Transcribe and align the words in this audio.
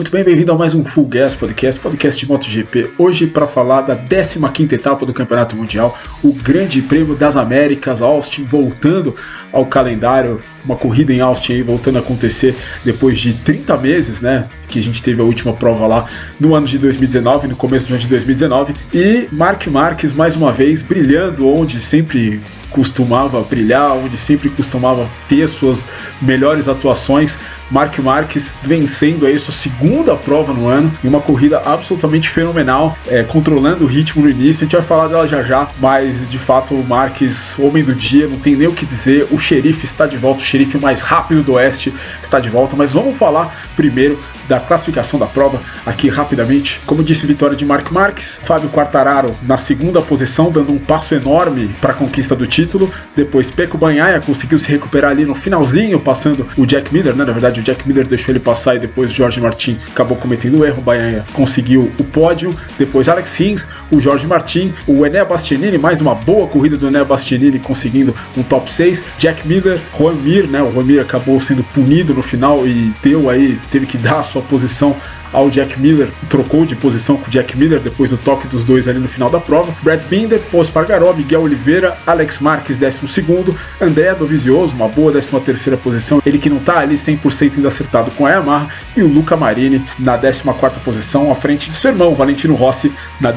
Muito 0.00 0.12
bem, 0.12 0.24
bem-vindo 0.24 0.50
a 0.50 0.56
mais 0.56 0.74
um 0.74 0.82
Full 0.82 1.04
Gas 1.08 1.34
Podcast, 1.34 1.78
podcast 1.78 2.18
de 2.18 2.26
MotoGP. 2.26 2.92
Hoje 2.96 3.26
para 3.26 3.46
falar 3.46 3.82
da 3.82 3.94
15ª 3.94 4.72
etapa 4.72 5.04
do 5.04 5.12
Campeonato 5.12 5.54
Mundial, 5.54 5.94
o 6.24 6.32
Grande 6.32 6.80
Prêmio 6.80 7.14
das 7.14 7.36
Américas, 7.36 8.00
Austin 8.00 8.44
voltando 8.44 9.14
ao 9.52 9.66
calendário, 9.66 10.40
uma 10.64 10.74
corrida 10.74 11.12
em 11.12 11.20
Austin 11.20 11.52
aí 11.52 11.62
voltando 11.62 11.96
a 11.96 11.98
acontecer 11.98 12.56
depois 12.82 13.18
de 13.18 13.34
30 13.34 13.76
meses, 13.76 14.22
né, 14.22 14.40
que 14.66 14.78
a 14.78 14.82
gente 14.82 15.02
teve 15.02 15.20
a 15.20 15.24
última 15.24 15.52
prova 15.52 15.86
lá 15.86 16.06
no 16.40 16.54
ano 16.54 16.64
de 16.64 16.78
2019, 16.78 17.48
no 17.48 17.56
começo 17.56 17.86
do 17.88 17.90
ano 17.90 18.00
de 18.00 18.08
2019, 18.08 18.72
e 18.94 19.28
Mark 19.30 19.66
Marques 19.66 20.14
mais 20.14 20.34
uma 20.34 20.50
vez 20.50 20.80
brilhando 20.80 21.46
onde 21.46 21.78
sempre 21.78 22.40
costumava 22.70 23.40
brilhar, 23.42 23.92
onde 23.92 24.16
sempre 24.16 24.48
costumava 24.48 25.08
ter 25.28 25.48
suas 25.48 25.86
melhores 26.20 26.68
atuações. 26.68 27.38
Mark 27.70 27.96
Marques 27.98 28.54
vencendo 28.62 29.26
aí 29.26 29.38
sua 29.38 29.54
segunda 29.54 30.16
prova 30.16 30.52
no 30.52 30.66
ano 30.66 30.90
em 31.04 31.08
uma 31.08 31.20
corrida 31.20 31.62
absolutamente 31.64 32.28
fenomenal, 32.28 32.96
é, 33.06 33.22
controlando 33.22 33.84
o 33.84 33.86
ritmo 33.86 34.22
no 34.22 34.30
início. 34.30 34.62
A 34.62 34.64
gente 34.64 34.76
vai 34.76 34.84
falar 34.84 35.08
dela 35.08 35.26
já 35.26 35.42
já, 35.42 35.68
mas 35.78 36.28
de 36.28 36.38
fato 36.38 36.74
o 36.74 36.84
Marques, 36.84 37.58
homem 37.58 37.84
do 37.84 37.94
dia, 37.94 38.26
não 38.26 38.38
tem 38.38 38.56
nem 38.56 38.66
o 38.66 38.72
que 38.72 38.84
dizer. 38.84 39.28
O 39.30 39.38
xerife 39.38 39.84
está 39.84 40.06
de 40.06 40.16
volta, 40.16 40.40
o 40.40 40.44
xerife 40.44 40.78
mais 40.78 41.02
rápido 41.02 41.42
do 41.42 41.52
oeste 41.54 41.92
está 42.20 42.40
de 42.40 42.50
volta. 42.50 42.74
Mas 42.74 42.92
vamos 42.92 43.16
falar 43.16 43.54
primeiro 43.76 44.18
da 44.50 44.58
classificação 44.58 45.16
da 45.16 45.26
prova 45.26 45.62
aqui 45.86 46.08
rapidamente. 46.08 46.80
Como 46.84 47.04
disse, 47.04 47.24
vitória 47.24 47.56
de 47.56 47.64
Mark 47.64 47.92
Marques, 47.92 48.40
Fábio 48.42 48.68
Quartararo 48.68 49.32
na 49.44 49.56
segunda 49.56 50.02
posição, 50.02 50.50
dando 50.50 50.72
um 50.72 50.78
passo 50.78 51.14
enorme 51.14 51.70
para 51.80 51.92
a 51.92 51.94
conquista 51.94 52.34
do 52.34 52.48
título. 52.48 52.90
Depois 53.14 53.48
Peco 53.48 53.78
Banhaia 53.78 54.20
conseguiu 54.20 54.58
se 54.58 54.68
recuperar 54.68 55.12
ali 55.12 55.24
no 55.24 55.36
finalzinho, 55.36 56.00
passando 56.00 56.44
o 56.56 56.66
Jack 56.66 56.92
Miller, 56.92 57.14
né? 57.14 57.24
Na 57.24 57.32
verdade, 57.32 57.60
o 57.60 57.62
Jack 57.62 57.86
Miller 57.86 58.08
deixou 58.08 58.32
ele 58.32 58.40
passar 58.40 58.74
e 58.74 58.80
depois 58.80 59.12
o 59.12 59.14
Jorge 59.14 59.40
Martin 59.40 59.78
acabou 59.92 60.16
cometendo 60.16 60.58
o 60.58 60.64
erro. 60.64 60.82
Banhaia 60.82 61.24
conseguiu 61.32 61.92
o 61.96 62.02
pódio. 62.02 62.52
Depois 62.76 63.08
Alex 63.08 63.34
Rins, 63.34 63.68
o 63.88 64.00
Jorge 64.00 64.26
Martin, 64.26 64.74
o 64.84 65.06
Enea 65.06 65.24
Bastianini, 65.24 65.78
mais 65.78 66.00
uma 66.00 66.16
boa 66.16 66.48
corrida 66.48 66.76
do 66.76 66.88
Enea 66.88 67.04
Bastianini 67.04 67.60
conseguindo 67.60 68.12
um 68.36 68.42
top 68.42 68.68
6. 68.68 69.04
Jack 69.16 69.46
Miller, 69.46 69.78
Juan 69.96 70.14
Mir, 70.14 70.48
né? 70.48 70.60
O 70.60 70.72
Juan 70.72 70.82
Mir 70.82 71.00
acabou 71.00 71.38
sendo 71.38 71.62
punido 71.62 72.12
no 72.12 72.22
final 72.22 72.66
e 72.66 72.92
deu 73.00 73.30
aí, 73.30 73.56
teve 73.70 73.86
que 73.86 73.96
dar 73.96 74.18
a 74.18 74.22
sua 74.24 74.39
sua 74.40 74.42
posição 74.42 75.00
ao 75.32 75.50
Jack 75.50 75.80
Miller, 75.80 76.08
trocou 76.28 76.64
de 76.64 76.74
posição 76.74 77.16
com 77.16 77.26
o 77.26 77.30
Jack 77.30 77.56
Miller 77.56 77.80
depois 77.80 78.10
do 78.10 78.18
toque 78.18 78.46
dos 78.48 78.64
dois 78.64 78.88
ali 78.88 78.98
no 78.98 79.08
final 79.08 79.30
da 79.30 79.40
prova. 79.40 79.72
Brad 79.82 80.00
Binder, 80.08 80.40
Paul 80.50 80.64
Spargaró, 80.64 81.12
Miguel 81.12 81.42
Oliveira, 81.42 81.96
Alex 82.06 82.38
Marques, 82.38 82.78
12, 82.78 83.56
André 83.80 84.14
Dovizioso, 84.14 84.74
uma 84.74 84.88
boa 84.88 85.12
13 85.12 85.76
posição, 85.76 86.22
ele 86.24 86.38
que 86.38 86.50
não 86.50 86.58
está 86.58 86.80
ali 86.80 86.94
100% 86.94 87.56
ainda 87.56 87.68
acertado 87.68 88.10
com 88.12 88.26
a 88.26 88.30
Yamaha, 88.30 88.68
e 88.96 89.02
o 89.02 89.08
Luca 89.08 89.36
Marini 89.36 89.82
na 89.98 90.16
14 90.18 90.80
posição, 90.84 91.30
à 91.30 91.34
frente 91.34 91.70
de 91.70 91.76
seu 91.76 91.92
irmão 91.92 92.14
Valentino 92.14 92.54
Rossi 92.54 92.92
na 93.20 93.32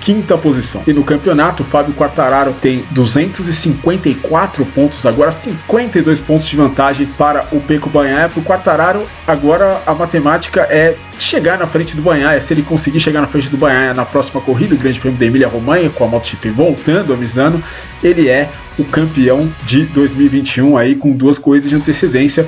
15 0.00 0.22
posição. 0.42 0.82
E 0.86 0.92
no 0.92 1.04
campeonato, 1.04 1.64
Fábio 1.64 1.94
Quartararo 1.94 2.52
tem 2.60 2.84
254 2.90 4.64
pontos, 4.66 5.04
agora 5.06 5.32
52 5.32 6.20
pontos 6.20 6.46
de 6.46 6.56
vantagem 6.56 7.06
para 7.06 7.46
o 7.52 7.60
Peco 7.60 7.88
Banhaia. 7.88 8.28
Para 8.28 8.40
o 8.40 8.44
Quartararo, 8.44 9.02
agora 9.26 9.80
a 9.86 9.94
matemática 9.94 10.62
é 10.62 10.96
chegar 11.22 11.58
na 11.58 11.66
frente 11.66 11.96
do 11.96 12.02
Banhaia, 12.02 12.40
se 12.40 12.52
ele 12.52 12.62
conseguir 12.62 13.00
chegar 13.00 13.20
na 13.20 13.26
frente 13.26 13.48
do 13.48 13.56
Banhaia 13.56 13.94
na 13.94 14.04
próxima 14.04 14.40
corrida, 14.40 14.74
o 14.74 14.78
Grande 14.78 15.00
Prêmio 15.00 15.18
da 15.18 15.26
Emília-Romanha, 15.26 15.90
com 15.90 16.04
a 16.04 16.08
MotoGP 16.08 16.50
voltando, 16.50 17.12
avisando, 17.12 17.62
ele 18.02 18.28
é 18.28 18.48
o 18.78 18.84
campeão 18.84 19.52
de 19.64 19.84
2021 19.84 20.76
aí 20.76 20.94
com 20.94 21.12
duas 21.12 21.38
corridas 21.38 21.68
de 21.70 21.76
antecedência. 21.76 22.46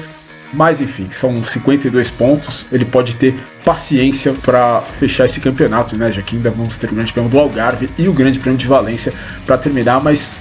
Mas 0.52 0.80
enfim, 0.80 1.08
são 1.08 1.44
52 1.44 2.10
pontos. 2.10 2.66
Ele 2.72 2.84
pode 2.84 3.14
ter 3.14 3.34
paciência 3.64 4.32
para 4.32 4.80
fechar 4.80 5.24
esse 5.24 5.40
campeonato, 5.40 5.96
né? 5.96 6.10
Já 6.10 6.22
que 6.22 6.34
ainda 6.34 6.50
vamos 6.50 6.76
ter 6.76 6.90
o 6.90 6.94
Grande 6.94 7.12
Prêmio 7.12 7.30
do 7.30 7.38
Algarve 7.38 7.88
e 7.96 8.08
o 8.08 8.12
Grande 8.12 8.40
Prêmio 8.40 8.58
de 8.58 8.66
Valência 8.66 9.12
para 9.46 9.56
terminar, 9.56 10.02
mas 10.02 10.36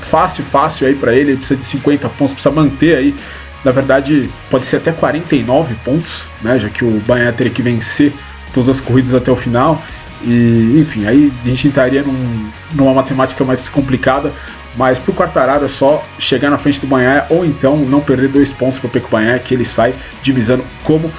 fácil, 0.00 0.42
fácil 0.44 0.88
aí 0.88 0.94
para 0.94 1.14
ele. 1.14 1.30
Ele 1.30 1.36
precisa 1.36 1.56
de 1.56 1.64
50 1.64 2.08
pontos, 2.08 2.34
precisa 2.34 2.52
manter 2.52 2.96
aí 2.96 3.14
na 3.64 3.70
verdade, 3.70 4.28
pode 4.50 4.66
ser 4.66 4.78
até 4.78 4.92
49 4.92 5.74
pontos, 5.84 6.24
né? 6.42 6.58
Já 6.58 6.68
que 6.68 6.84
o 6.84 7.00
Bahia 7.06 7.32
teria 7.32 7.52
que 7.52 7.62
vencer 7.62 8.12
todas 8.52 8.68
as 8.68 8.80
corridas 8.80 9.14
até 9.14 9.30
o 9.30 9.36
final. 9.36 9.82
E, 10.24 10.78
enfim, 10.80 11.06
aí 11.06 11.32
a 11.44 11.48
gente 11.48 11.68
entraria 11.68 12.02
num, 12.02 12.50
numa 12.72 12.94
matemática 12.94 13.44
mais 13.44 13.68
complicada, 13.68 14.32
mas 14.76 14.98
para 14.98 15.10
o 15.10 15.14
Quartararo 15.14 15.64
é 15.64 15.68
só 15.68 16.04
chegar 16.18 16.50
na 16.50 16.58
frente 16.58 16.80
do 16.80 16.86
Banhaia 16.86 17.26
ou 17.28 17.44
então 17.44 17.76
não 17.76 18.00
perder 18.00 18.28
dois 18.28 18.52
pontos 18.52 18.78
para 18.78 18.88
o 18.88 18.90
Peco 18.90 19.08
Banhaia, 19.10 19.38
que 19.38 19.54
ele 19.54 19.64
sai 19.64 19.94
divisando 20.22 20.64
como 20.84 21.10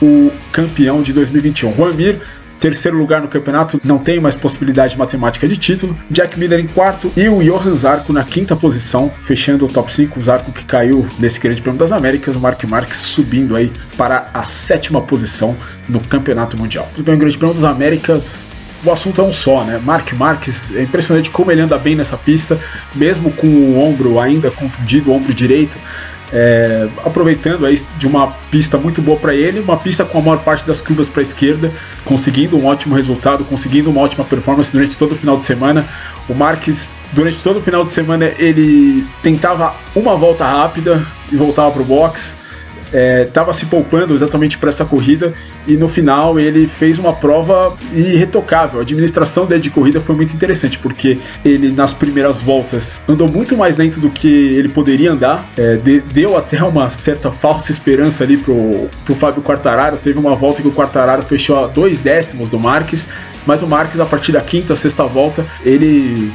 o 0.00 0.30
campeão 0.50 1.02
de 1.02 1.12
2021. 1.12 1.74
Juan 1.74 1.92
Mir 1.92 2.20
Terceiro 2.62 2.96
lugar 2.96 3.20
no 3.20 3.26
campeonato, 3.26 3.80
não 3.82 3.98
tem 3.98 4.20
mais 4.20 4.36
possibilidade 4.36 4.96
matemática 4.96 5.48
de 5.48 5.56
título. 5.56 5.96
Jack 6.08 6.38
Miller 6.38 6.60
em 6.60 6.68
quarto 6.68 7.10
e 7.16 7.28
o 7.28 7.42
Johan 7.42 7.76
Zarco 7.76 8.12
na 8.12 8.22
quinta 8.22 8.54
posição, 8.54 9.12
fechando 9.18 9.64
o 9.64 9.68
top 9.68 9.92
5. 9.92 10.20
O 10.20 10.22
Zarco 10.22 10.52
que 10.52 10.64
caiu 10.64 11.04
nesse 11.18 11.40
Grande 11.40 11.60
Prêmio 11.60 11.80
das 11.80 11.90
Américas, 11.90 12.36
o 12.36 12.38
Mark 12.38 12.62
Marques 12.62 12.98
subindo 12.98 13.56
aí 13.56 13.72
para 13.96 14.28
a 14.32 14.44
sétima 14.44 15.00
posição 15.00 15.56
no 15.88 15.98
Campeonato 15.98 16.56
Mundial. 16.56 16.88
O 16.96 17.02
Grande 17.02 17.36
Prêmio 17.36 17.52
das 17.52 17.64
Américas 17.64 18.46
o 18.84 18.90
assunto 18.90 19.20
é 19.20 19.24
um 19.24 19.32
só, 19.32 19.64
né? 19.64 19.80
Mark 19.84 20.12
Marques, 20.12 20.74
é 20.74 20.82
impressionante 20.82 21.30
como 21.30 21.52
ele 21.52 21.60
anda 21.60 21.78
bem 21.78 21.94
nessa 21.94 22.16
pista, 22.16 22.58
mesmo 22.94 23.30
com 23.32 23.46
o 23.46 23.80
ombro 23.80 24.18
ainda 24.18 24.50
contundido, 24.50 25.10
o 25.10 25.14
ombro 25.14 25.32
direito 25.32 25.78
é, 26.32 26.88
aproveitando 27.04 27.66
aí 27.66 27.80
de 27.98 28.06
uma 28.06 28.28
pista 28.50 28.78
muito 28.78 29.02
boa 29.02 29.18
para 29.18 29.34
ele, 29.34 29.60
uma 29.60 29.76
pista 29.76 30.04
com 30.04 30.18
a 30.18 30.22
maior 30.22 30.38
parte 30.38 30.66
das 30.66 30.80
curvas 30.80 31.08
para 31.08 31.20
a 31.20 31.22
esquerda, 31.22 31.70
conseguindo 32.04 32.56
um 32.56 32.66
ótimo 32.66 32.94
resultado, 32.94 33.44
conseguindo 33.44 33.90
uma 33.90 34.00
ótima 34.00 34.24
performance 34.24 34.72
durante 34.72 34.96
todo 34.96 35.12
o 35.12 35.16
final 35.16 35.36
de 35.36 35.44
semana. 35.44 35.86
O 36.28 36.34
Marques, 36.34 36.96
durante 37.12 37.42
todo 37.42 37.58
o 37.58 37.62
final 37.62 37.84
de 37.84 37.92
semana, 37.92 38.32
ele 38.38 39.04
tentava 39.22 39.74
uma 39.94 40.16
volta 40.16 40.44
rápida 40.44 41.06
e 41.30 41.36
voltava 41.36 41.70
para 41.70 41.82
o 41.82 41.84
box 41.84 42.41
estava 42.92 43.50
é, 43.50 43.54
se 43.54 43.66
poupando 43.66 44.14
exatamente 44.14 44.58
para 44.58 44.68
essa 44.68 44.84
corrida 44.84 45.32
e 45.66 45.76
no 45.76 45.88
final 45.88 46.38
ele 46.38 46.66
fez 46.66 46.98
uma 46.98 47.12
prova 47.12 47.76
irretocável. 47.94 48.80
A 48.80 48.82
administração 48.82 49.46
dele 49.46 49.60
de 49.60 49.70
corrida 49.70 50.00
foi 50.00 50.14
muito 50.14 50.34
interessante 50.34 50.78
porque 50.78 51.18
ele 51.44 51.70
nas 51.70 51.92
primeiras 51.94 52.40
voltas 52.40 53.00
andou 53.08 53.30
muito 53.30 53.56
mais 53.56 53.78
lento 53.78 54.00
do 54.00 54.10
que 54.10 54.28
ele 54.28 54.68
poderia 54.68 55.12
andar, 55.12 55.44
é, 55.56 55.76
de, 55.76 56.00
deu 56.00 56.36
até 56.36 56.62
uma 56.62 56.90
certa 56.90 57.30
falsa 57.30 57.70
esperança 57.70 58.24
ali 58.24 58.36
pro, 58.36 58.88
pro 59.04 59.14
Fábio 59.14 59.42
Quartararo. 59.42 59.96
Teve 59.96 60.18
uma 60.18 60.34
volta 60.34 60.62
que 60.62 60.68
o 60.68 60.72
Quartararo 60.72 61.22
fechou 61.22 61.62
a 61.62 61.66
dois 61.66 62.00
décimos 62.00 62.48
do 62.48 62.58
Marques, 62.58 63.08
mas 63.46 63.62
o 63.62 63.66
Marques 63.66 64.00
a 64.00 64.06
partir 64.06 64.32
da 64.32 64.40
quinta, 64.40 64.76
sexta 64.76 65.04
volta 65.04 65.44
ele 65.64 66.32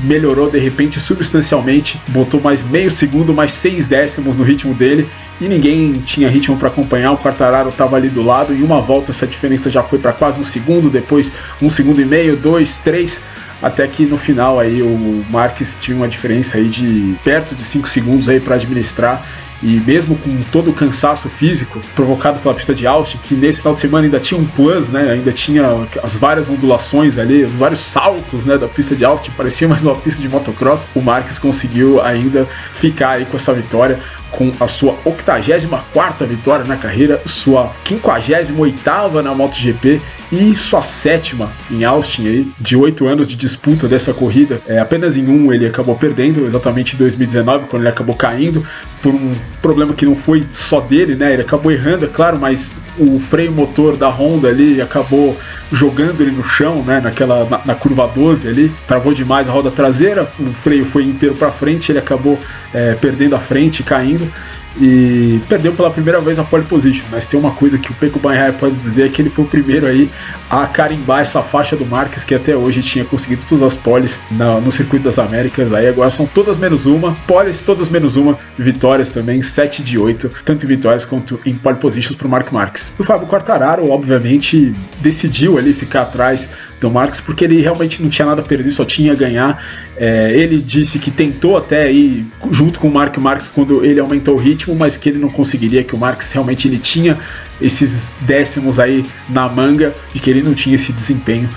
melhorou 0.00 0.50
de 0.50 0.58
repente 0.58 0.98
substancialmente, 0.98 2.00
botou 2.08 2.40
mais 2.40 2.62
meio 2.62 2.90
segundo, 2.90 3.32
mais 3.32 3.52
seis 3.52 3.86
décimos 3.86 4.36
no 4.36 4.44
ritmo 4.44 4.74
dele 4.74 5.08
e 5.40 5.48
ninguém 5.48 5.92
tinha 5.92 6.28
ritmo 6.28 6.56
para 6.56 6.68
acompanhar. 6.68 7.12
O 7.12 7.18
Quartararo 7.18 7.70
estava 7.70 7.96
ali 7.96 8.08
do 8.08 8.22
lado. 8.22 8.52
Em 8.52 8.62
uma 8.62 8.80
volta, 8.80 9.10
essa 9.10 9.26
diferença 9.26 9.70
já 9.70 9.82
foi 9.82 9.98
para 9.98 10.12
quase 10.12 10.38
um 10.38 10.44
segundo. 10.44 10.90
Depois, 10.90 11.32
um 11.62 11.70
segundo 11.70 12.00
e 12.00 12.04
meio, 12.04 12.36
dois, 12.36 12.78
três. 12.78 13.20
Até 13.62 13.86
que 13.86 14.06
no 14.06 14.16
final 14.16 14.58
aí 14.58 14.80
o 14.80 15.24
Marques 15.28 15.76
tinha 15.78 15.96
uma 15.96 16.08
diferença 16.08 16.56
aí 16.56 16.68
de 16.68 17.14
perto 17.22 17.54
de 17.54 17.62
5 17.62 17.88
segundos 17.88 18.28
aí 18.28 18.40
para 18.40 18.54
administrar 18.54 19.22
e 19.62 19.80
mesmo 19.80 20.16
com 20.16 20.40
todo 20.50 20.70
o 20.70 20.72
cansaço 20.72 21.28
físico 21.28 21.80
provocado 21.94 22.38
pela 22.40 22.54
pista 22.54 22.74
de 22.74 22.86
Austin, 22.86 23.18
que 23.22 23.34
nesse 23.34 23.58
final 23.58 23.74
de 23.74 23.80
semana 23.80 24.04
ainda 24.06 24.18
tinha 24.18 24.40
um 24.40 24.46
plus, 24.46 24.88
né? 24.88 25.10
Ainda 25.10 25.32
tinha 25.32 25.62
as 26.02 26.14
várias 26.14 26.48
ondulações 26.48 27.18
ali, 27.18 27.44
os 27.44 27.52
vários 27.52 27.80
saltos, 27.80 28.46
né, 28.46 28.56
da 28.56 28.68
pista 28.68 28.96
de 28.96 29.04
Austin, 29.04 29.30
parecia 29.36 29.68
mais 29.68 29.84
uma 29.84 29.94
pista 29.94 30.20
de 30.20 30.28
motocross. 30.28 30.86
O 30.94 31.00
Marques 31.00 31.38
conseguiu 31.38 32.00
ainda 32.02 32.46
ficar 32.74 33.10
aí 33.10 33.24
com 33.24 33.36
essa 33.36 33.52
vitória 33.52 33.98
com 34.30 34.52
a 34.60 34.68
sua 34.68 34.94
84ª 35.04 36.26
vitória 36.26 36.64
na 36.64 36.76
carreira, 36.76 37.20
sua 37.26 37.72
58ª 37.84 39.22
na 39.22 39.34
MotoGP 39.34 40.00
e 40.32 40.54
sua 40.54 40.80
sétima 40.80 41.50
em 41.70 41.84
Austin 41.84 42.28
aí, 42.28 42.48
de 42.58 42.76
oito 42.76 43.06
anos 43.08 43.26
de 43.26 43.34
disputa 43.34 43.88
dessa 43.88 44.14
corrida. 44.14 44.60
É, 44.66 44.78
apenas 44.78 45.16
em 45.16 45.26
um 45.26 45.52
ele 45.52 45.66
acabou 45.66 45.96
perdendo, 45.96 46.46
exatamente 46.46 46.94
em 46.94 46.98
2019, 46.98 47.66
quando 47.66 47.82
ele 47.82 47.88
acabou 47.88 48.14
caindo 48.14 48.64
por 49.02 49.12
um 49.12 49.34
problema 49.60 49.92
que 49.92 50.06
não 50.06 50.14
foi 50.14 50.46
só 50.50 50.80
dele, 50.80 51.16
né? 51.16 51.32
Ele 51.32 51.42
acabou 51.42 51.72
errando, 51.72 52.04
é 52.04 52.08
claro, 52.08 52.38
mas 52.38 52.80
o 52.98 53.18
freio 53.18 53.50
motor 53.50 53.96
da 53.96 54.08
Honda 54.08 54.48
ali 54.48 54.80
acabou 54.80 55.36
jogando 55.72 56.20
ele 56.20 56.32
no 56.32 56.44
chão, 56.44 56.82
né? 56.82 57.00
Naquela 57.00 57.44
na, 57.48 57.60
na 57.64 57.74
curva 57.74 58.06
12 58.06 58.48
ali, 58.48 58.70
travou 58.86 59.12
demais 59.12 59.48
a 59.48 59.52
roda 59.52 59.70
traseira, 59.70 60.30
o 60.38 60.52
freio 60.52 60.84
foi 60.84 61.04
inteiro 61.04 61.34
para 61.34 61.50
frente, 61.50 61.90
ele 61.90 61.98
acabou 61.98 62.38
é, 62.72 62.94
perdendo 62.94 63.34
a 63.34 63.40
frente, 63.40 63.82
caindo 63.82 64.19
мире. 64.20 64.32
E 64.78 65.40
perdeu 65.48 65.72
pela 65.72 65.90
primeira 65.90 66.20
vez 66.20 66.38
a 66.38 66.44
pole 66.44 66.64
position. 66.64 67.04
Mas 67.10 67.26
tem 67.26 67.38
uma 67.38 67.50
coisa 67.50 67.78
que 67.78 67.90
o 67.90 67.94
Pecco 67.94 68.18
Bagnaia 68.18 68.52
pode 68.52 68.74
dizer 68.74 69.06
é 69.06 69.08
que 69.08 69.22
ele 69.22 69.30
foi 69.30 69.44
o 69.44 69.48
primeiro 69.48 69.86
aí 69.86 70.10
a 70.48 70.66
carimbar 70.66 71.20
essa 71.20 71.42
faixa 71.42 71.76
do 71.76 71.86
Marques 71.86 72.24
que 72.24 72.34
até 72.34 72.56
hoje 72.56 72.82
tinha 72.82 73.04
conseguido 73.04 73.42
todas 73.48 73.62
as 73.62 73.76
poles 73.76 74.20
no 74.30 74.70
circuito 74.70 75.04
das 75.04 75.18
Américas. 75.18 75.72
Aí 75.72 75.88
agora 75.88 76.10
são 76.10 76.26
todas 76.26 76.58
menos 76.58 76.86
uma, 76.86 77.16
poles 77.26 77.62
todas 77.62 77.88
menos 77.88 78.16
uma, 78.16 78.38
vitórias 78.56 79.10
também, 79.10 79.42
7 79.42 79.82
de 79.82 79.98
8, 79.98 80.30
tanto 80.44 80.64
em 80.64 80.68
vitórias 80.68 81.04
quanto 81.04 81.38
em 81.44 81.54
pole 81.54 81.76
positions 81.76 82.16
para 82.16 82.28
Mark 82.28 82.52
Marques. 82.52 82.92
O 82.98 83.04
Fábio 83.04 83.26
Quartararo, 83.26 83.90
obviamente, 83.90 84.74
decidiu 85.00 85.58
ali 85.58 85.72
ficar 85.72 86.02
atrás 86.02 86.48
do 86.80 86.90
Marques 86.90 87.20
porque 87.20 87.44
ele 87.44 87.60
realmente 87.60 88.02
não 88.02 88.08
tinha 88.08 88.26
nada 88.26 88.40
a 88.40 88.44
perder, 88.44 88.70
só 88.70 88.84
tinha 88.84 89.12
a 89.12 89.14
ganhar. 89.14 89.62
É, 89.96 90.32
ele 90.32 90.58
disse 90.58 90.98
que 90.98 91.10
tentou 91.10 91.56
até 91.56 91.92
ir 91.92 92.26
junto 92.50 92.80
com 92.80 92.88
o 92.88 92.90
Mark 92.90 93.16
Marques 93.18 93.48
quando 93.48 93.84
ele 93.84 94.00
aumentou 94.00 94.34
o 94.34 94.38
ritmo, 94.38 94.59
mas 94.68 94.96
que 94.96 95.08
ele 95.08 95.18
não 95.18 95.30
conseguiria, 95.30 95.84
que 95.84 95.94
o 95.94 95.98
Marques 95.98 96.32
realmente 96.32 96.68
ele 96.68 96.78
tinha 96.78 97.18
esses 97.60 98.12
décimos 98.20 98.80
aí 98.80 99.04
na 99.28 99.48
manga 99.48 99.94
e 100.14 100.18
que 100.18 100.30
ele 100.30 100.42
não 100.42 100.54
tinha 100.54 100.74
esse 100.74 100.92
desempenho 100.92 101.48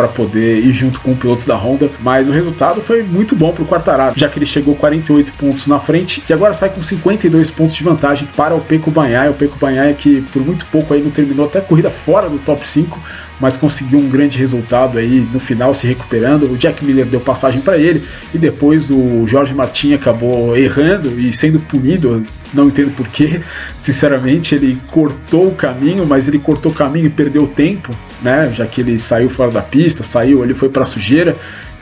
para 0.00 0.08
poder 0.08 0.58
ir 0.58 0.72
junto 0.72 0.98
com 1.00 1.12
o 1.12 1.16
piloto 1.16 1.46
da 1.46 1.56
Honda, 1.56 1.90
mas 2.00 2.26
o 2.26 2.32
resultado 2.32 2.80
foi 2.80 3.02
muito 3.02 3.36
bom 3.36 3.52
para 3.52 3.62
o 3.62 3.66
Quartararo, 3.66 4.14
já 4.16 4.28
que 4.28 4.38
ele 4.38 4.46
chegou 4.46 4.74
48 4.74 5.32
pontos 5.32 5.66
na 5.66 5.78
frente 5.78 6.22
e 6.26 6.32
agora 6.32 6.54
sai 6.54 6.70
com 6.70 6.82
52 6.82 7.50
pontos 7.50 7.74
de 7.74 7.84
vantagem 7.84 8.26
para 8.34 8.54
o 8.54 8.60
Pecco 8.60 8.90
Bagnaia, 8.90 9.30
o 9.30 9.34
Pecco 9.34 9.58
Bagnaia 9.58 9.92
que 9.92 10.22
por 10.32 10.42
muito 10.42 10.64
pouco 10.66 10.94
aí 10.94 11.02
não 11.02 11.10
terminou 11.10 11.44
até 11.44 11.58
a 11.58 11.62
corrida 11.62 11.90
fora 11.90 12.30
do 12.30 12.38
top 12.38 12.66
5, 12.66 12.98
mas 13.38 13.56
conseguiu 13.56 13.98
um 13.98 14.08
grande 14.08 14.38
resultado 14.38 14.98
aí 14.98 15.26
no 15.32 15.40
final 15.40 15.74
se 15.74 15.86
recuperando. 15.86 16.50
O 16.50 16.56
Jack 16.56 16.84
Miller 16.84 17.06
deu 17.06 17.20
passagem 17.20 17.60
para 17.60 17.78
ele 17.78 18.02
e 18.34 18.38
depois 18.38 18.90
o 18.90 19.26
Jorge 19.26 19.54
Martin 19.54 19.94
acabou 19.94 20.56
errando 20.56 21.18
e 21.18 21.32
sendo 21.32 21.58
punido. 21.60 22.24
Não 22.52 22.68
entendo 22.68 22.94
porquê, 22.94 23.40
sinceramente. 23.78 24.54
Ele 24.54 24.80
cortou 24.90 25.48
o 25.48 25.54
caminho, 25.54 26.06
mas 26.06 26.28
ele 26.28 26.38
cortou 26.38 26.72
o 26.72 26.74
caminho 26.74 27.06
e 27.06 27.10
perdeu 27.10 27.46
tempo, 27.46 27.94
né? 28.22 28.50
Já 28.52 28.66
que 28.66 28.80
ele 28.80 28.98
saiu 28.98 29.28
fora 29.28 29.50
da 29.50 29.62
pista, 29.62 30.02
saiu, 30.02 30.42
ele 30.42 30.54
foi 30.54 30.68
para 30.68 30.84
sujeira 30.84 31.36